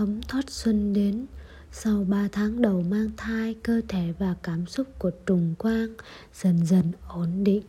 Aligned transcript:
thấm 0.00 0.20
thoát 0.28 0.50
xuân 0.50 0.92
đến. 0.92 1.26
Sau 1.72 2.04
ba 2.08 2.28
tháng 2.32 2.62
đầu 2.62 2.82
mang 2.82 3.10
thai, 3.16 3.54
cơ 3.62 3.80
thể 3.88 4.12
và 4.18 4.34
cảm 4.42 4.66
xúc 4.66 4.86
của 4.98 5.10
trùng 5.26 5.54
quang 5.58 5.88
dần 6.34 6.66
dần 6.66 6.92
ổn 7.08 7.44
định. 7.44 7.62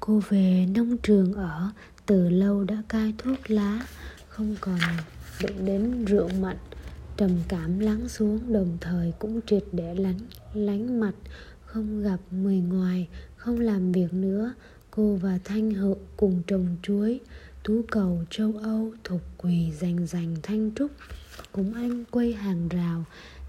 Cô 0.00 0.22
về 0.28 0.66
nông 0.74 0.96
trường 0.98 1.34
ở, 1.34 1.70
từ 2.06 2.28
lâu 2.28 2.64
đã 2.64 2.82
cai 2.88 3.14
thuốc 3.18 3.50
lá, 3.50 3.86
không 4.28 4.56
còn 4.60 4.78
đụng 5.42 5.64
đến 5.64 6.04
rượu 6.04 6.28
mặn. 6.40 6.56
Trầm 7.16 7.30
cảm 7.48 7.78
lắng 7.78 8.08
xuống, 8.08 8.52
đồng 8.52 8.78
thời 8.80 9.12
cũng 9.18 9.40
triệt 9.46 9.64
để 9.72 9.94
lánh 9.94 10.18
lánh 10.54 11.00
mặt, 11.00 11.14
không 11.64 12.02
gặp 12.02 12.18
người 12.30 12.58
ngoài, 12.58 13.08
không 13.36 13.60
làm 13.60 13.92
việc 13.92 14.14
nữa. 14.14 14.54
Cô 14.90 15.16
và 15.22 15.38
thanh 15.44 15.70
Hự 15.70 15.94
cùng 16.16 16.42
trồng 16.46 16.76
chuối 16.82 17.20
tú 17.62 17.82
cầu 17.90 18.24
châu 18.30 18.52
âu 18.62 18.92
thục 19.04 19.20
quỳ 19.38 19.72
dành 19.80 20.06
dành 20.06 20.36
thanh 20.42 20.70
trúc 20.74 20.90
cúng 21.58 21.74
anh 21.74 22.04
quây 22.04 22.32
hàng 22.32 22.68
rào 22.68 23.04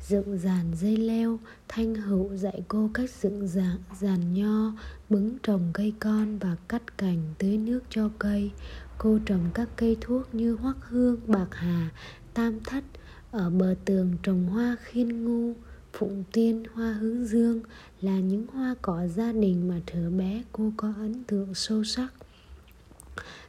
dựng 0.08 0.38
dàn 0.38 0.74
dây 0.76 0.98
leo 0.98 1.40
thanh 1.68 1.96
hữu 1.96 2.36
dạy 2.36 2.62
cô 2.68 2.90
cách 2.94 3.10
dựng 3.22 3.48
dàn, 3.48 3.78
dàn 4.00 4.34
nho 4.34 4.72
bứng 5.10 5.38
trồng 5.44 5.72
cây 5.74 5.94
con 6.00 6.38
và 6.40 6.56
cắt 6.68 6.98
cành 6.98 7.34
tưới 7.38 7.58
nước 7.58 7.80
cho 7.90 8.10
cây. 8.20 8.52
Cô 8.98 9.20
trồng 9.26 9.50
các 9.54 9.70
cây 9.76 9.98
thuốc 10.02 10.36
như 10.36 10.56
hoắc 10.56 10.78
hương 10.82 11.18
bạc 11.28 11.48
hà 11.52 11.90
tam 12.34 12.60
thất 12.64 12.84
ở 13.32 13.50
bờ 13.50 13.76
tường 13.86 14.14
trồng 14.24 14.48
hoa 14.48 14.76
khiên 14.84 15.26
ngu 15.26 15.54
phụng 15.94 16.24
tiên 16.32 16.64
hoa 16.74 16.94
hướng 16.94 17.26
dương 17.26 17.62
là 18.02 18.20
những 18.20 18.48
hoa 18.48 18.76
cỏ 18.82 19.08
gia 19.08 19.32
đình 19.32 19.68
mà 19.68 19.76
thửa 19.88 20.10
bé 20.10 20.44
cô 20.52 20.72
có 20.78 20.94
ấn 20.98 21.24
tượng 21.24 21.54
sâu 21.54 21.84
sắc 21.84 22.14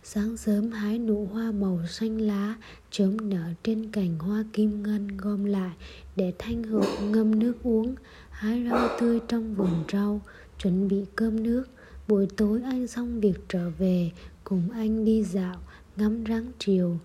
sáng 0.02 0.36
sớm 0.36 0.70
hái 0.70 0.98
nụ 0.98 1.26
hoa 1.26 1.52
màu 1.52 1.80
xanh 1.88 2.20
lá, 2.20 2.56
chớm 2.90 3.30
nở 3.30 3.52
trên 3.62 3.92
cành 3.92 4.18
hoa 4.18 4.44
kim 4.52 4.82
ngân 4.82 5.16
gom 5.16 5.44
lại 5.44 5.70
để 6.16 6.32
thanh 6.38 6.62
hương 6.62 7.12
ngâm 7.12 7.38
nước 7.38 7.54
uống. 7.62 7.94
Hái 8.30 8.66
rau 8.70 8.88
tươi 9.00 9.20
trong 9.28 9.54
vườn 9.54 9.84
rau, 9.92 10.20
chuẩn 10.58 10.88
bị 10.88 11.04
cơm 11.16 11.42
nước. 11.42 11.64
Buổi 12.08 12.26
tối 12.36 12.62
anh 12.62 12.86
xong 12.86 13.20
việc 13.20 13.40
trở 13.48 13.70
về, 13.70 14.10
cùng 14.44 14.70
anh 14.70 15.04
đi 15.04 15.22
dạo, 15.22 15.56
ngắm 15.96 16.24
ráng 16.24 16.52
chiều, 16.58 16.98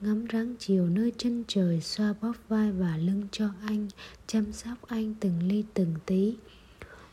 ngắm 0.00 0.26
ráng 0.26 0.54
chiều 0.58 0.88
nơi 0.88 1.12
chân 1.18 1.44
trời 1.48 1.80
xoa 1.80 2.14
bóp 2.22 2.36
vai 2.48 2.72
và 2.72 2.96
lưng 2.96 3.22
cho 3.32 3.48
anh, 3.66 3.88
chăm 4.26 4.52
sóc 4.52 4.78
anh 4.86 5.14
từng 5.20 5.42
ly 5.42 5.64
từng 5.74 5.94
tí. 6.06 6.34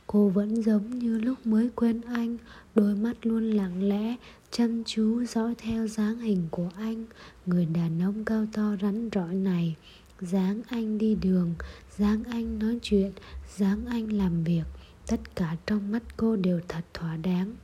Cô 0.07 0.29
vẫn 0.29 0.63
giống 0.63 0.99
như 0.99 1.17
lúc 1.17 1.47
mới 1.47 1.69
quen 1.75 2.01
anh, 2.01 2.37
đôi 2.75 2.95
mắt 2.95 3.25
luôn 3.25 3.51
lặng 3.51 3.89
lẽ 3.89 4.15
chăm 4.51 4.83
chú 4.83 5.25
dõi 5.25 5.55
theo 5.57 5.87
dáng 5.87 6.19
hình 6.19 6.47
của 6.51 6.69
anh. 6.77 7.05
Người 7.45 7.65
đàn 7.65 8.01
ông 8.01 8.25
cao 8.25 8.45
to 8.53 8.75
rắn 8.81 9.09
rỏi 9.09 9.33
này, 9.33 9.75
dáng 10.21 10.61
anh 10.69 10.97
đi 10.97 11.15
đường, 11.15 11.55
dáng 11.97 12.23
anh 12.23 12.59
nói 12.59 12.79
chuyện, 12.81 13.11
dáng 13.57 13.85
anh 13.85 14.13
làm 14.13 14.43
việc. 14.43 14.63
Tất 15.07 15.35
cả 15.35 15.55
trong 15.65 15.91
mắt 15.91 16.03
cô 16.17 16.35
đều 16.35 16.59
thật 16.67 16.83
thỏa 16.93 17.17
đáng. 17.17 17.55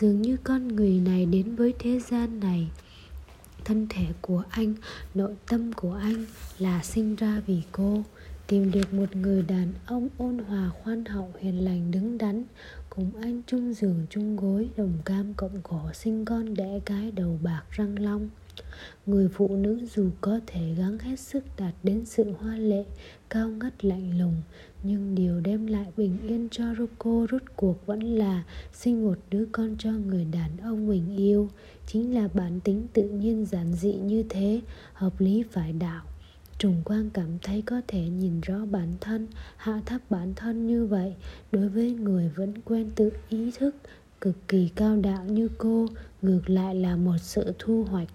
Dường 0.00 0.22
như 0.22 0.36
con 0.44 0.68
người 0.68 1.00
này 1.00 1.26
đến 1.26 1.56
với 1.56 1.74
thế 1.78 2.00
gian 2.00 2.40
này. 2.40 2.68
Thân 3.64 3.86
thể 3.90 4.06
của 4.20 4.42
anh, 4.50 4.74
nội 5.14 5.34
tâm 5.48 5.72
của 5.72 5.92
anh 5.92 6.26
là 6.58 6.82
sinh 6.82 7.16
ra 7.16 7.40
vì 7.46 7.62
cô. 7.72 8.02
Tìm 8.46 8.70
được 8.70 8.94
một 8.94 9.16
người 9.16 9.42
đàn 9.42 9.72
ông 9.86 10.08
ôn 10.18 10.38
hòa 10.38 10.70
khoan 10.82 11.04
hậu 11.04 11.32
hiền 11.40 11.64
lành 11.64 11.90
đứng 11.90 12.18
đắn 12.18 12.44
cùng 12.96 13.10
anh 13.20 13.42
chung 13.46 13.72
giường 13.72 14.06
chung 14.10 14.36
gối, 14.36 14.68
đồng 14.76 14.98
cam 15.04 15.34
cộng 15.34 15.62
khổ 15.62 15.80
sinh 15.94 16.24
con 16.24 16.54
đẻ 16.54 16.80
cái 16.84 17.10
đầu 17.10 17.38
bạc 17.42 17.62
răng 17.70 17.98
long. 17.98 18.28
Người 19.06 19.28
phụ 19.28 19.56
nữ 19.56 19.86
dù 19.94 20.10
có 20.20 20.40
thể 20.46 20.74
gắng 20.74 20.98
hết 20.98 21.20
sức 21.20 21.44
đạt 21.58 21.74
đến 21.82 22.04
sự 22.04 22.32
hoa 22.38 22.56
lệ, 22.56 22.84
cao 23.30 23.48
ngất 23.48 23.84
lạnh 23.84 24.18
lùng, 24.18 24.34
nhưng 24.82 25.14
điều 25.14 25.40
đem 25.40 25.66
lại 25.66 25.86
bình 25.96 26.18
yên 26.28 26.48
cho 26.50 26.64
Rocco 26.78 27.26
rút 27.30 27.42
cuộc 27.56 27.86
vẫn 27.86 28.00
là 28.00 28.44
sinh 28.72 29.06
một 29.06 29.18
đứa 29.30 29.44
con 29.52 29.76
cho 29.78 29.90
người 29.90 30.24
đàn 30.24 30.56
ông 30.56 30.88
mình 30.88 31.16
yêu. 31.16 31.48
Chính 31.86 32.14
là 32.14 32.28
bản 32.34 32.60
tính 32.60 32.86
tự 32.92 33.08
nhiên 33.08 33.46
giản 33.46 33.72
dị 33.72 33.92
như 33.92 34.22
thế, 34.28 34.60
hợp 34.92 35.20
lý 35.20 35.44
phải 35.50 35.72
đạo. 35.72 36.04
Trùng 36.62 36.82
quan 36.84 37.10
cảm 37.10 37.38
thấy 37.42 37.62
có 37.66 37.80
thể 37.88 38.00
nhìn 38.00 38.40
rõ 38.40 38.64
bản 38.70 38.92
thân, 39.00 39.28
hạ 39.56 39.80
thấp 39.86 40.00
bản 40.10 40.34
thân 40.34 40.66
như 40.66 40.86
vậy 40.86 41.14
đối 41.52 41.68
với 41.68 41.92
người 41.92 42.28
vẫn 42.36 42.54
quen 42.64 42.90
tự 42.96 43.10
ý 43.28 43.50
thức 43.58 43.76
cực 44.20 44.48
kỳ 44.48 44.68
cao 44.74 44.96
đạo 44.96 45.24
như 45.24 45.48
cô, 45.58 45.86
ngược 46.22 46.50
lại 46.50 46.74
là 46.74 46.96
một 46.96 47.16
sự 47.20 47.52
thu 47.58 47.84
hoạch. 47.84 48.08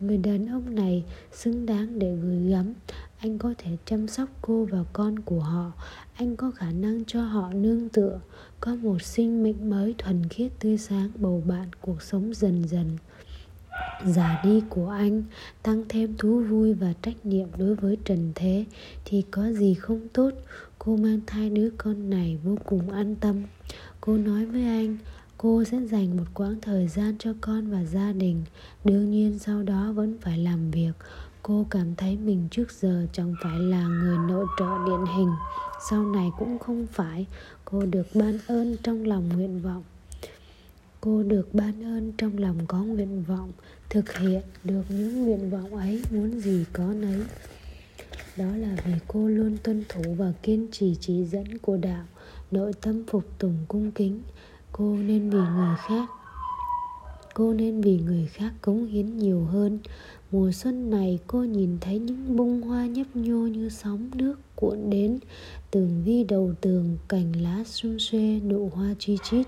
Người 0.00 0.18
đàn 0.18 0.46
ông 0.46 0.74
này 0.74 1.04
xứng 1.32 1.66
đáng 1.66 1.98
để 1.98 2.16
gửi 2.16 2.50
gắm, 2.50 2.74
anh 3.18 3.38
có 3.38 3.54
thể 3.58 3.76
chăm 3.84 4.08
sóc 4.08 4.28
cô 4.42 4.64
và 4.64 4.84
con 4.92 5.18
của 5.18 5.40
họ, 5.40 5.72
anh 6.14 6.36
có 6.36 6.50
khả 6.50 6.70
năng 6.70 7.04
cho 7.04 7.22
họ 7.22 7.52
nương 7.52 7.88
tựa, 7.88 8.20
có 8.60 8.74
một 8.74 9.02
sinh 9.02 9.42
mệnh 9.42 9.70
mới 9.70 9.94
thuần 9.98 10.28
khiết 10.28 10.52
tươi 10.58 10.78
sáng 10.78 11.10
bầu 11.14 11.42
bạn 11.46 11.68
cuộc 11.80 12.02
sống 12.02 12.34
dần 12.34 12.68
dần 12.68 12.98
già 14.04 14.40
đi 14.44 14.62
của 14.68 14.88
anh, 14.88 15.22
tăng 15.62 15.84
thêm 15.88 16.16
thú 16.18 16.40
vui 16.40 16.74
và 16.74 16.92
trách 17.02 17.26
nhiệm 17.26 17.48
đối 17.58 17.74
với 17.74 17.96
trần 18.04 18.32
thế, 18.34 18.64
thì 19.04 19.24
có 19.30 19.50
gì 19.52 19.74
không 19.74 20.08
tốt? 20.12 20.30
Cô 20.78 20.96
mang 20.96 21.20
thai 21.26 21.50
đứa 21.50 21.70
con 21.78 22.10
này 22.10 22.38
vô 22.44 22.56
cùng 22.64 22.90
an 22.90 23.14
tâm. 23.14 23.42
Cô 24.00 24.16
nói 24.16 24.46
với 24.46 24.62
anh, 24.62 24.96
cô 25.38 25.64
sẽ 25.64 25.80
dành 25.80 26.16
một 26.16 26.24
quãng 26.34 26.60
thời 26.62 26.88
gian 26.88 27.18
cho 27.18 27.34
con 27.40 27.70
và 27.70 27.84
gia 27.84 28.12
đình. 28.12 28.44
Đương 28.84 29.10
nhiên 29.10 29.38
sau 29.38 29.62
đó 29.62 29.92
vẫn 29.92 30.18
phải 30.20 30.38
làm 30.38 30.70
việc. 30.70 30.92
Cô 31.42 31.66
cảm 31.70 31.94
thấy 31.94 32.16
mình 32.16 32.48
trước 32.50 32.72
giờ 32.72 33.06
chẳng 33.12 33.34
phải 33.42 33.58
là 33.58 33.82
người 33.86 34.18
nội 34.28 34.46
trợ 34.58 34.70
điển 34.86 35.16
hình. 35.16 35.30
Sau 35.90 36.04
này 36.04 36.30
cũng 36.38 36.58
không 36.58 36.86
phải. 36.92 37.26
Cô 37.64 37.82
được 37.82 38.06
ban 38.14 38.38
ơn 38.46 38.76
trong 38.82 39.04
lòng 39.04 39.28
nguyện 39.28 39.62
vọng 39.62 39.82
cô 41.00 41.22
được 41.22 41.54
ban 41.54 41.84
ơn 41.84 42.12
trong 42.18 42.38
lòng 42.38 42.58
có 42.66 42.82
nguyện 42.84 43.22
vọng, 43.22 43.52
thực 43.90 44.18
hiện 44.18 44.42
được 44.64 44.82
những 44.88 45.24
nguyện 45.24 45.50
vọng 45.50 45.76
ấy 45.76 46.02
muốn 46.10 46.40
gì 46.40 46.64
có 46.72 46.84
nấy. 46.92 47.22
Đó 48.36 48.56
là 48.56 48.76
vì 48.84 48.92
cô 49.08 49.28
luôn 49.28 49.56
tuân 49.62 49.84
thủ 49.88 50.02
và 50.18 50.32
kiên 50.42 50.66
trì 50.72 50.96
chỉ 51.00 51.24
dẫn 51.24 51.58
của 51.58 51.76
đạo, 51.76 52.04
nội 52.50 52.72
tâm 52.72 53.04
phục 53.06 53.24
tùng 53.38 53.56
cung 53.68 53.90
kính. 53.90 54.22
Cô 54.72 54.96
nên 54.96 55.30
vì 55.30 55.38
người 55.38 55.76
khác, 55.88 56.08
cô 57.34 57.52
nên 57.52 57.80
vì 57.80 57.98
người 57.98 58.26
khác 58.26 58.52
cống 58.62 58.86
hiến 58.86 59.16
nhiều 59.16 59.44
hơn. 59.44 59.78
Mùa 60.30 60.52
xuân 60.52 60.90
này 60.90 61.18
cô 61.26 61.44
nhìn 61.44 61.78
thấy 61.80 61.98
những 61.98 62.36
bông 62.36 62.62
hoa 62.62 62.86
nhấp 62.86 63.06
nhô 63.14 63.46
như 63.46 63.68
sóng 63.68 64.10
nước 64.14 64.34
cuộn 64.56 64.90
đến, 64.90 65.18
từng 65.70 66.02
vi 66.04 66.24
đầu 66.24 66.54
tường 66.60 66.98
cành 67.08 67.42
lá 67.42 67.64
xum 67.66 67.98
xuê 67.98 68.40
nụ 68.40 68.70
hoa 68.74 68.94
chi 68.98 69.18
chít 69.22 69.46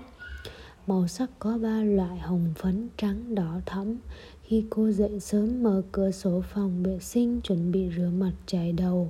màu 0.87 1.07
sắc 1.07 1.29
có 1.39 1.57
ba 1.57 1.83
loại 1.83 2.17
hồng, 2.17 2.53
phấn, 2.55 2.89
trắng, 2.97 3.35
đỏ, 3.35 3.61
thẫm. 3.65 3.95
Khi 4.43 4.65
cô 4.69 4.91
dậy 4.91 5.19
sớm, 5.19 5.63
mở 5.63 5.81
cửa 5.91 6.11
sổ 6.11 6.43
phòng 6.53 6.83
vệ 6.83 6.99
sinh, 6.99 7.41
chuẩn 7.41 7.71
bị 7.71 7.89
rửa 7.97 8.09
mặt 8.17 8.31
chải 8.45 8.71
đầu. 8.71 9.09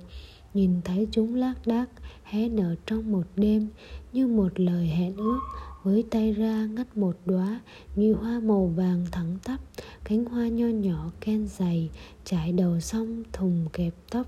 Nhìn 0.53 0.81
thấy 0.83 1.07
chúng 1.11 1.35
lác 1.35 1.67
đác, 1.67 1.89
hé 2.23 2.49
nở 2.49 2.75
trong 2.85 3.11
một 3.11 3.23
đêm, 3.35 3.67
như 4.13 4.27
một 4.27 4.59
lời 4.59 4.87
hẹn 4.87 5.15
ước. 5.15 5.39
Với 5.83 6.03
tay 6.09 6.33
ra 6.33 6.65
ngắt 6.65 6.97
một 6.97 7.15
đóa, 7.25 7.61
như 7.95 8.13
hoa 8.13 8.39
màu 8.39 8.65
vàng 8.65 9.05
thẳng 9.11 9.37
tắp. 9.43 9.59
Cánh 10.03 10.25
hoa 10.25 10.47
nho 10.47 10.67
nhỏ, 10.67 11.11
ken 11.21 11.47
dày, 11.47 11.89
trải 12.25 12.51
đầu 12.51 12.79
xong, 12.79 13.23
thùng 13.33 13.65
kẹp 13.73 13.93
tóc. 14.11 14.27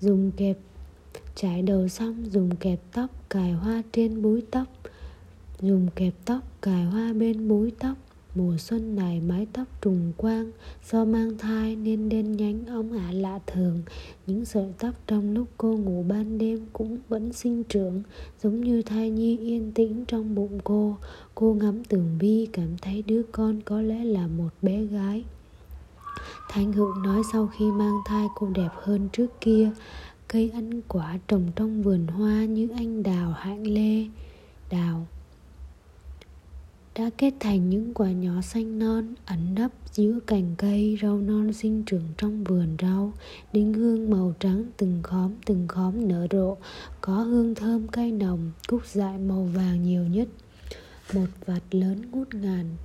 Dùng 0.00 0.30
kẹp, 0.30 0.58
trải 1.34 1.62
đầu 1.62 1.88
xong, 1.88 2.30
dùng 2.30 2.56
kẹp 2.56 2.80
tóc, 2.92 3.10
cài 3.30 3.52
hoa 3.52 3.82
trên 3.92 4.22
búi 4.22 4.42
tóc 4.50 4.66
dùng 5.60 5.88
kẹp 5.94 6.14
tóc, 6.24 6.40
cài 6.62 6.84
hoa 6.84 7.12
bên 7.12 7.48
búi 7.48 7.72
tóc, 7.78 7.96
mùa 8.34 8.56
xuân 8.56 8.96
này 8.96 9.20
mái 9.20 9.46
tóc 9.52 9.68
trùng 9.82 10.12
quang. 10.16 10.50
Do 10.90 11.04
mang 11.04 11.38
thai 11.38 11.76
nên 11.76 12.08
đen 12.08 12.36
nhánh 12.36 12.66
ống 12.66 12.92
ả 12.92 13.12
lạ 13.12 13.38
thường. 13.46 13.82
Những 14.26 14.44
sợi 14.44 14.72
tóc 14.78 14.94
trong 15.06 15.34
lúc 15.34 15.48
cô 15.56 15.76
ngủ 15.76 16.04
ban 16.08 16.38
đêm 16.38 16.66
cũng 16.72 16.98
vẫn 17.08 17.32
sinh 17.32 17.64
trưởng, 17.64 18.02
giống 18.42 18.60
như 18.60 18.82
thai 18.82 19.10
nhi 19.10 19.38
yên 19.38 19.72
tĩnh 19.72 20.04
trong 20.08 20.34
bụng 20.34 20.58
cô. 20.64 20.96
Cô 21.34 21.54
ngắm 21.54 21.84
tường 21.84 22.16
vi, 22.18 22.48
cảm 22.52 22.78
thấy 22.82 23.02
đứa 23.02 23.22
con 23.32 23.60
có 23.60 23.80
lẽ 23.82 24.04
là 24.04 24.26
một 24.26 24.50
bé 24.62 24.84
gái. 24.84 25.24
Thanh 26.48 26.72
Hữu 26.72 26.94
nói 26.94 27.22
sau 27.32 27.46
khi 27.46 27.64
mang 27.64 28.00
thai 28.06 28.26
cô 28.34 28.48
đẹp 28.54 28.70
hơn 28.74 29.08
trước 29.12 29.40
kia. 29.40 29.70
Cây 30.28 30.50
ăn 30.54 30.80
quả 30.88 31.18
trồng 31.28 31.50
trong 31.56 31.82
vườn 31.82 32.06
hoa 32.06 32.44
như 32.44 32.68
anh 32.76 33.02
đào 33.02 33.30
hạng 33.30 33.66
lê. 33.66 34.06
Đào 34.70 35.06
đã 36.98 37.10
kết 37.18 37.34
thành 37.40 37.70
những 37.70 37.94
quả 37.94 38.10
nhỏ 38.10 38.40
xanh 38.40 38.78
non, 38.78 39.14
ẩn 39.26 39.54
nấp 39.54 39.70
giữa 39.92 40.18
cành 40.26 40.54
cây 40.58 40.98
rau 41.02 41.18
non 41.18 41.52
sinh 41.52 41.82
trưởng 41.82 42.08
trong 42.18 42.44
vườn 42.44 42.76
rau 42.82 43.12
đinh 43.52 43.72
hương 43.74 44.10
màu 44.10 44.34
trắng 44.40 44.64
từng 44.76 45.00
khóm 45.02 45.32
từng 45.46 45.68
khóm 45.68 46.08
nở 46.08 46.26
rộ, 46.30 46.56
có 47.00 47.12
hương 47.12 47.54
thơm 47.54 47.88
cay 47.88 48.12
nồng, 48.12 48.52
cúc 48.68 48.86
dại 48.86 49.18
màu 49.18 49.48
vàng 49.54 49.82
nhiều 49.82 50.06
nhất. 50.06 50.28
Một 51.14 51.26
vạt 51.46 51.62
lớn 51.70 52.10
ngút 52.10 52.34
ngàn, 52.34 52.76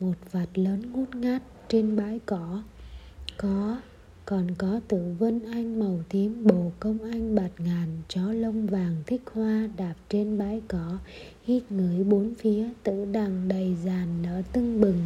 một 0.00 0.14
vạt 0.32 0.48
lớn 0.58 0.92
ngút 0.92 1.14
ngát 1.14 1.42
trên 1.68 1.96
bãi 1.96 2.20
cỏ, 2.26 2.62
có 3.36 3.76
còn 4.26 4.54
có 4.58 4.80
tử 4.88 5.14
vân 5.18 5.40
anh 5.52 5.78
màu 5.78 6.00
tím 6.08 6.44
bồ 6.44 6.72
công 6.80 6.98
anh 7.12 7.34
bạt 7.34 7.50
ngàn, 7.58 7.88
chó 8.08 8.32
lông 8.32 8.66
vàng 8.66 9.02
thích 9.06 9.22
hoa 9.32 9.68
đạp 9.76 9.94
trên 10.08 10.38
bãi 10.38 10.60
cỏ, 10.68 10.98
hít 11.44 11.62
ngửi 11.72 12.04
bốn 12.04 12.34
phía, 12.34 12.68
tử 12.82 13.04
đằng 13.12 13.48
đầy 13.48 13.76
dàn 13.84 14.22
nở 14.22 14.42
tưng 14.52 14.80
bừng, 14.80 14.98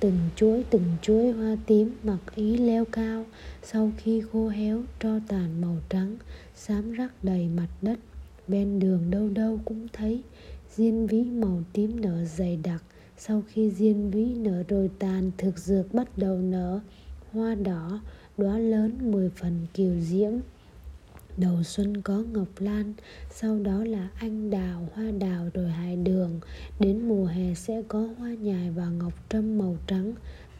từng 0.00 0.18
chuỗi 0.36 0.64
từng 0.70 0.84
chuỗi 1.02 1.32
hoa 1.32 1.56
tím 1.66 1.92
mặc 2.02 2.18
ý 2.34 2.56
leo 2.56 2.84
cao, 2.84 3.24
sau 3.62 3.92
khi 3.96 4.22
khô 4.32 4.48
héo 4.48 4.82
tro 5.00 5.18
tàn 5.28 5.60
màu 5.60 5.76
trắng, 5.88 6.16
xám 6.54 6.92
rắc 6.92 7.12
đầy 7.22 7.48
mặt 7.56 7.68
đất, 7.82 7.98
bên 8.48 8.78
đường 8.78 9.10
đâu 9.10 9.28
đâu 9.28 9.60
cũng 9.64 9.88
thấy 9.92 10.22
diên 10.76 11.06
vĩ 11.06 11.24
màu 11.24 11.62
tím 11.72 12.00
nở 12.00 12.24
dày 12.24 12.58
đặc, 12.62 12.82
sau 13.18 13.42
khi 13.48 13.70
diên 13.70 14.10
vĩ 14.10 14.34
nở 14.34 14.62
rồi 14.68 14.90
tàn, 14.98 15.30
thực 15.38 15.58
dược 15.58 15.94
bắt 15.94 16.18
đầu 16.18 16.38
nở 16.38 16.80
hoa 17.32 17.54
đỏ 17.54 18.00
đóa 18.40 18.58
lớn 18.58 19.12
mười 19.12 19.30
phần 19.30 19.66
kiều 19.74 20.00
diễm. 20.00 20.32
Đầu 21.36 21.62
xuân 21.62 22.02
có 22.02 22.22
ngọc 22.32 22.48
lan, 22.58 22.92
sau 23.30 23.58
đó 23.58 23.84
là 23.84 24.08
anh 24.14 24.50
đào, 24.50 24.88
hoa 24.94 25.10
đào 25.10 25.48
rồi 25.54 25.68
hải 25.68 25.96
đường. 25.96 26.40
Đến 26.80 27.08
mùa 27.08 27.26
hè 27.26 27.54
sẽ 27.54 27.82
có 27.88 28.08
hoa 28.18 28.34
nhài 28.34 28.70
và 28.70 28.88
ngọc 28.88 29.12
trâm 29.28 29.58
màu 29.58 29.76
trắng. 29.86 30.12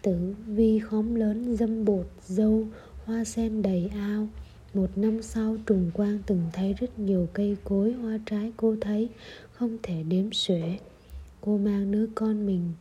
Tử 0.03 0.35
vi 0.47 0.79
khóm 0.79 1.15
lớn 1.15 1.57
dâm 1.57 1.85
bột, 1.85 2.07
dâu, 2.27 2.67
hoa 3.05 3.25
sen 3.25 3.63
đầy 3.63 3.91
ao. 3.95 4.29
Một 4.75 4.99
năm 4.99 5.23
sau, 5.23 5.57
trùng 5.67 5.91
quang 5.95 6.19
từng 6.27 6.43
thấy 6.53 6.73
rất 6.73 6.99
nhiều 6.99 7.29
cây 7.33 7.57
cối, 7.65 7.93
hoa 7.93 8.19
trái 8.27 8.53
cô 8.57 8.77
thấy 8.81 9.09
không 9.53 9.79
thể 9.83 10.03
đếm 10.03 10.33
xuể. 10.33 10.79
Cô 11.41 11.59
mang 11.59 11.93
đứa 11.93 12.07
con 12.15 12.47
mình, 12.47 12.73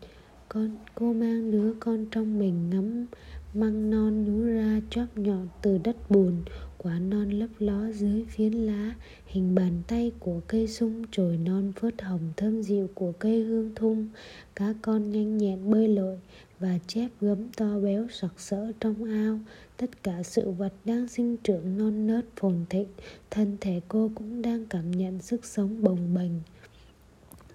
con, 0.50 0.76
cô 0.96 1.14
mang 1.14 1.52
đứa 1.52 1.74
con 1.80 2.06
trong 2.12 2.40
mình 2.40 2.70
ngắm 2.70 3.06
măng 3.54 3.90
non 3.90 4.24
nhú 4.26 4.46
ra 4.46 4.82
chóp 4.90 5.06
nhọn 5.16 5.48
từ 5.62 5.78
đất 5.78 6.12
bùn, 6.12 6.34
quả 6.78 7.00
non 7.00 7.30
lấp 7.30 7.50
ló 7.60 7.92
dưới 7.92 8.26
phiến 8.30 8.54
lá. 8.54 8.96
Hình 9.26 9.56
bàn 9.56 9.82
tay 9.88 10.12
của 10.20 10.42
cây 10.48 10.68
sung 10.68 11.04
chồi 11.12 11.38
non 11.38 11.72
phớt 11.76 12.02
hồng 12.02 12.34
thơm 12.38 12.62
dịu 12.62 12.90
của 12.94 13.12
cây 13.12 13.44
hương 13.44 13.72
thung. 13.76 14.08
Cá 14.56 14.74
con 14.82 15.12
nhanh 15.12 15.38
nhẹn 15.38 15.72
bơi 15.72 15.88
lội 15.88 16.18
và 16.60 16.80
chép 16.88 17.10
gấm 17.22 17.38
to 17.58 17.80
béo 17.80 18.08
sặc 18.12 18.34
sỡ 18.38 18.72
trong 18.80 19.04
ao. 19.04 19.40
Tất 19.78 20.04
cả 20.04 20.24
sự 20.24 20.52
vật 20.52 20.74
đang 20.86 21.08
sinh 21.08 21.38
trưởng 21.38 21.78
non 21.78 22.08
nớt 22.08 22.26
phồn 22.36 22.66
thịnh, 22.70 22.88
thân 23.32 23.58
thể 23.62 23.82
cô 23.88 24.12
cũng 24.16 24.42
đang 24.42 24.66
cảm 24.66 24.92
nhận 24.92 25.22
sức 25.22 25.46
sống 25.46 25.84
bồng 25.84 26.14
bềnh 26.14 26.32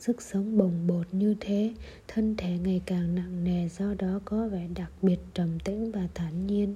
sức 0.06 0.22
sống 0.22 0.58
bồng 0.58 0.86
bột 0.86 1.06
như 1.12 1.34
thế, 1.40 1.74
thân 2.08 2.34
thể 2.38 2.58
ngày 2.64 2.82
càng 2.86 3.14
nặng 3.14 3.44
nề, 3.44 3.68
do 3.68 3.94
đó 3.98 4.20
có 4.24 4.48
vẻ 4.48 4.68
đặc 4.74 4.90
biệt 5.02 5.16
trầm 5.34 5.58
tĩnh 5.58 5.92
và 5.92 6.08
thản 6.14 6.46
nhiên. 6.46 6.74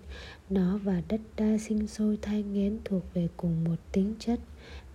Nó 0.50 0.78
và 0.78 1.02
đất 1.08 1.20
đai 1.36 1.58
sinh 1.58 1.86
sôi 1.86 2.18
thai 2.22 2.42
nghén 2.42 2.78
thuộc 2.84 3.02
về 3.14 3.28
cùng 3.36 3.64
một 3.64 3.76
tính 3.92 4.14
chất. 4.18 4.40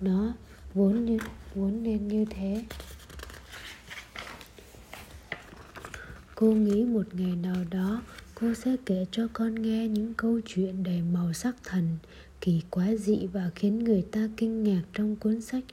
Nó 0.01 0.33
vốn 0.73 1.05
như, 1.05 1.17
vốn 1.55 1.83
nên 1.83 2.07
như 2.07 2.25
thế. 2.29 2.63
Cô 6.35 6.51
nghĩ 6.51 6.83
một 6.83 7.05
ngày 7.13 7.35
nào 7.35 7.65
đó, 7.71 8.01
cô 8.35 8.53
sẽ 8.53 8.75
kể 8.85 9.05
cho 9.11 9.27
con 9.33 9.61
nghe 9.61 9.87
những 9.87 10.13
câu 10.13 10.39
chuyện 10.45 10.83
đầy 10.83 11.01
màu 11.01 11.33
sắc 11.33 11.55
thần, 11.63 11.97
kỳ 12.41 12.61
quái 12.69 12.97
dị 12.97 13.27
và 13.33 13.51
khiến 13.55 13.83
người 13.83 14.01
ta 14.11 14.29
kinh 14.37 14.63
ngạc 14.63 14.81
trong 14.93 15.15
cuốn 15.15 15.41
sách 15.41 15.63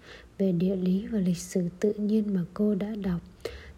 về 0.40 0.52
địa 0.52 0.76
lý 0.76 1.06
và 1.06 1.19
lịch 1.19 1.37
sử 1.37 1.69
tự 1.81 1.92
nhiên 1.92 2.34
mà 2.34 2.40
cô 2.54 2.75
đã 2.75 2.94
đọc. 3.02 3.20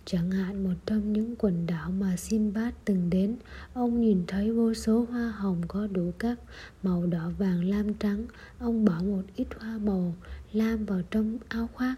Chẳng 0.05 0.31
hạn, 0.31 0.65
một 0.65 0.75
trong 0.87 1.13
những 1.13 1.37
quần 1.37 1.67
đảo 1.67 1.91
mà 1.91 2.17
Sinbad 2.17 2.75
từng 2.85 3.11
đến, 3.11 3.37
ông 3.73 4.01
nhìn 4.01 4.25
thấy 4.27 4.53
vô 4.53 4.75
số 4.75 5.07
hoa 5.11 5.31
hồng 5.31 5.63
có 5.69 5.87
đủ 5.87 6.13
các 6.19 6.39
màu 6.83 7.07
đỏ 7.07 7.31
vàng 7.39 7.65
lam 7.65 7.95
trắng. 7.95 8.27
Ông 8.59 8.85
bỏ 8.85 9.01
một 9.03 9.23
ít 9.37 9.47
hoa 9.59 9.79
màu 9.79 10.15
lam 10.53 10.87
vào 10.87 11.01
trong 11.11 11.39
áo 11.49 11.69
khoác. 11.73 11.95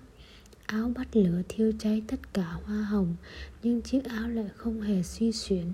Áo 0.66 0.92
bắt 0.96 1.16
lửa 1.16 1.42
thiêu 1.48 1.72
cháy 1.78 2.02
tất 2.08 2.34
cả 2.34 2.52
hoa 2.64 2.82
hồng, 2.82 3.16
nhưng 3.62 3.82
chiếc 3.82 4.04
áo 4.04 4.28
lại 4.28 4.48
không 4.56 4.80
hề 4.80 5.02
suy 5.02 5.32
xuyển. 5.32 5.64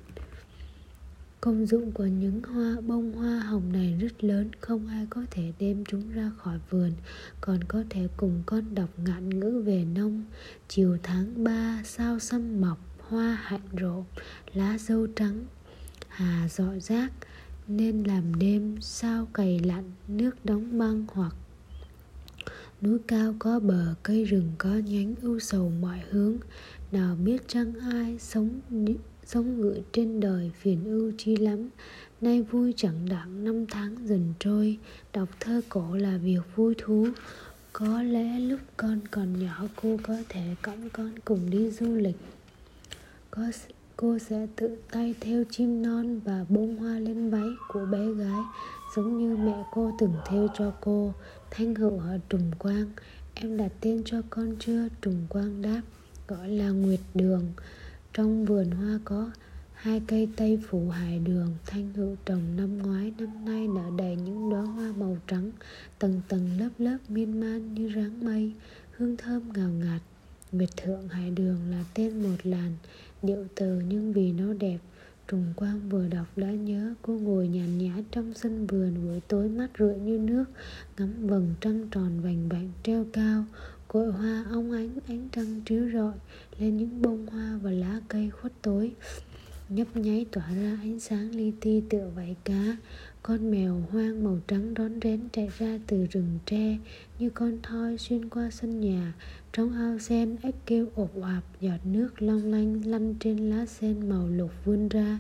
Công 1.41 1.67
dụng 1.67 1.93
của 1.93 2.07
những 2.07 2.43
hoa 2.43 2.81
bông 2.87 3.13
hoa 3.13 3.41
hồng 3.41 3.73
này 3.73 3.97
rất 4.01 4.25
lớn, 4.25 4.51
không 4.61 4.87
ai 4.87 5.07
có 5.11 5.23
thể 5.31 5.53
đem 5.59 5.85
chúng 5.85 6.13
ra 6.13 6.31
khỏi 6.37 6.59
vườn, 6.71 6.93
còn 7.41 7.65
có 7.65 7.85
thể 7.91 8.09
cùng 8.17 8.43
con 8.47 8.75
đọc 8.75 8.89
ngạn 9.05 9.41
ngữ 9.41 9.63
về 9.67 9.85
nông. 9.95 10.25
Chiều 10.69 10.99
tháng 11.03 11.45
3, 11.45 11.83
sao 11.85 12.19
xâm 12.19 12.61
mọc, 12.61 12.79
hoa 13.01 13.39
hạnh 13.43 13.69
rộ, 13.81 14.05
lá 14.55 14.79
dâu 14.79 15.07
trắng, 15.07 15.45
hà 16.09 16.49
dọi 16.49 16.81
rác, 16.81 17.13
nên 17.69 18.03
làm 18.03 18.39
đêm 18.39 18.77
sao 18.81 19.29
cày 19.35 19.59
lặn, 19.59 19.85
nước 20.09 20.45
đóng 20.45 20.79
băng 20.79 21.07
hoặc 21.13 21.35
núi 22.83 22.99
cao 23.07 23.35
có 23.39 23.61
bờ 23.61 23.95
cây 24.03 24.25
rừng 24.25 24.53
có 24.59 24.71
nhánh 24.71 25.15
ưu 25.23 25.39
sầu 25.39 25.73
mọi 25.81 26.01
hướng 26.11 26.37
nào 26.93 27.17
biết 27.17 27.49
chăng 27.49 27.73
ai 27.93 28.19
sống 28.19 28.61
sống 29.27 29.61
ngự 29.61 29.81
trên 29.93 30.21
đời 30.21 30.51
phiền 30.61 30.85
ưu 30.85 31.13
chi 31.19 31.37
lắm, 31.37 31.69
nay 32.21 32.43
vui 32.43 32.75
chẳng 32.77 33.09
đặng 33.09 33.45
năm 33.45 33.67
tháng 33.67 33.97
dần 34.07 34.35
trôi. 34.39 34.79
Đọc 35.13 35.29
thơ 35.41 35.61
cổ 35.69 35.95
là 35.97 36.17
việc 36.17 36.41
vui 36.57 36.75
thú, 36.79 37.09
có 37.73 38.03
lẽ 38.03 38.39
lúc 38.39 38.61
con 38.77 39.01
còn 39.11 39.41
nhỏ 39.45 39.67
cô 39.83 39.97
có 40.03 40.15
thể 40.29 40.55
cõng 40.63 40.91
con 40.93 41.13
cùng 41.25 41.51
đi 41.51 41.71
du 41.71 41.95
lịch. 41.95 42.17
Có 43.31 43.43
cô 43.97 44.19
sẽ 44.19 44.47
tự 44.57 44.77
tay 44.91 45.15
theo 45.21 45.45
chim 45.51 45.83
non 45.83 46.21
và 46.25 46.45
bông 46.49 46.77
hoa 46.77 46.99
lên 46.99 47.31
váy 47.31 47.49
của 47.69 47.87
bé 47.93 48.13
gái, 48.13 48.41
giống 48.97 49.19
như 49.19 49.37
mẹ 49.37 49.65
cô 49.73 49.93
từng 49.99 50.15
theo 50.27 50.49
cho 50.59 50.73
cô. 50.81 51.15
Thanh 51.51 51.75
hữu 51.75 51.99
ở 51.99 52.19
trùng 52.29 52.51
quang, 52.59 52.91
em 53.35 53.57
đặt 53.57 53.73
tên 53.81 54.03
cho 54.05 54.23
con 54.31 54.57
chưa? 54.61 54.89
Trùng 55.03 55.27
quang 55.29 55.63
đáp, 55.63 55.81
gọi 56.29 56.49
là 56.49 56.71
nguyệt 56.71 57.01
đường 57.15 57.53
trong 58.13 58.45
vườn 58.45 58.71
hoa 58.71 58.99
có 59.05 59.31
hai 59.75 60.03
cây 60.07 60.29
tây 60.37 60.59
phủ 60.69 60.89
hải 60.89 61.19
đường, 61.19 61.55
thanh 61.67 61.93
hữu 61.95 62.17
trồng 62.25 62.57
năm 62.57 62.79
ngoái, 62.79 63.13
năm 63.19 63.45
nay 63.45 63.69
nở 63.69 63.91
đầy 63.99 64.17
những 64.17 64.51
đóa 64.51 64.63
hoa 64.63 64.93
màu 64.99 65.17
trắng, 65.27 65.51
tầng 65.99 66.21
tầng 66.29 66.51
lớp 66.59 66.69
lớp 66.79 66.99
miên 67.09 67.41
man 67.41 67.75
như 67.75 67.89
ráng 67.89 68.25
mây, 68.25 68.53
hương 68.91 69.17
thơm 69.17 69.53
ngào 69.53 69.71
ngạt. 69.71 70.03
Nguyệt 70.53 70.77
thượng 70.77 71.09
hải 71.09 71.31
đường 71.31 71.59
là 71.71 71.85
tên 71.95 72.23
một 72.23 72.37
làn 72.45 72.77
điệu 73.23 73.47
từ 73.55 73.81
nhưng 73.89 74.13
vì 74.13 74.33
nó 74.33 74.53
đẹp, 74.53 74.79
trùng 75.29 75.53
quang 75.57 75.89
vừa 75.89 76.09
đọc 76.09 76.27
đã 76.37 76.51
nhớ. 76.51 76.95
Cô 77.03 77.13
ngồi 77.13 77.49
nhàn 77.49 77.79
nhã 77.79 77.95
trong 78.11 78.35
sân 78.35 78.67
vườn 78.67 78.95
buổi 79.05 79.21
tối 79.29 79.49
mắt 79.49 79.69
rượi 79.79 79.99
như 79.99 80.19
nước, 80.19 80.45
ngắm 80.99 81.27
vầng 81.27 81.55
trăng 81.61 81.89
tròn 81.91 82.21
vành 82.21 82.49
vạnh 82.49 82.71
treo 82.83 83.07
cao 83.13 83.45
cội 83.93 84.13
hoa 84.13 84.45
óng 84.51 84.73
ánh 84.73 84.91
ánh 85.09 85.29
trăng 85.33 85.61
chiếu 85.67 85.91
rọi 85.95 86.13
lên 86.59 86.77
những 86.77 87.03
bông 87.03 87.27
hoa 87.27 87.59
và 87.63 87.71
lá 87.71 88.01
cây 88.09 88.31
khuất 88.31 88.53
tối. 88.63 88.93
Nhấp 89.69 89.97
nháy 89.97 90.27
tỏa 90.33 90.55
ra 90.55 90.79
ánh 90.83 91.01
sáng 91.01 91.35
li 91.35 91.53
ti 91.61 91.83
tựa 91.91 92.11
vảy 92.15 92.37
cá. 92.45 92.77
Con 93.23 93.51
mèo 93.51 93.83
hoang 93.93 94.25
màu 94.25 94.39
trắng 94.47 94.75
rón 94.79 95.01
rén 95.03 95.21
chạy 95.33 95.49
ra 95.59 95.79
từ 95.87 96.07
rừng 96.11 96.39
tre 96.47 96.79
như 97.19 97.31
con 97.31 97.59
thoi 97.63 97.99
xuyên 97.99 98.29
qua 98.29 98.51
sân 98.51 98.81
nhà. 98.81 99.13
Trong 99.53 99.73
ao 99.73 99.99
sen, 99.99 100.37
ếch 100.43 100.55
kêu 100.67 100.87
ộp 100.95 101.11
oạp 101.21 101.43
giọt 101.61 101.79
nước 101.85 102.23
long 102.23 102.53
lanh 102.53 102.87
lăn 102.87 103.15
trên 103.21 103.51
lá 103.51 103.67
sen 103.67 104.09
màu 104.09 104.29
lục 104.29 104.51
vươn 104.65 104.89
ra. 104.89 105.19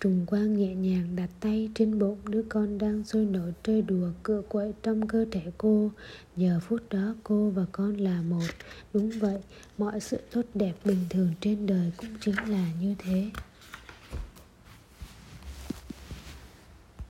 Trùng 0.00 0.26
quang 0.26 0.56
nhẹ 0.56 0.74
nhàng 0.74 1.16
đặt 1.16 1.30
tay 1.40 1.68
trên 1.74 1.98
bụng 1.98 2.18
đứa 2.28 2.42
con 2.48 2.78
đang 2.78 3.04
sôi 3.04 3.24
nổi 3.24 3.52
chơi 3.62 3.82
đùa 3.82 4.08
cựa 4.22 4.42
quậy 4.48 4.72
trong 4.82 5.08
cơ 5.08 5.26
thể 5.30 5.42
cô. 5.58 5.90
Giờ 6.36 6.60
phút 6.62 6.80
đó 6.90 7.14
cô 7.22 7.50
và 7.50 7.64
con 7.72 7.96
là 7.96 8.22
một. 8.22 8.46
Đúng 8.94 9.10
vậy, 9.10 9.38
mọi 9.78 10.00
sự 10.00 10.20
tốt 10.32 10.42
đẹp 10.54 10.72
bình 10.84 11.04
thường 11.10 11.28
trên 11.40 11.66
đời 11.66 11.92
cũng 11.96 12.10
chính 12.20 12.36
là 12.48 12.72
như 12.80 12.94
thế. 12.98 13.30